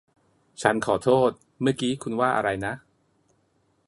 [0.61, 1.31] ฉันขอโทษ
[1.61, 2.73] เมื่อกี้คุณว่าอะไรนะ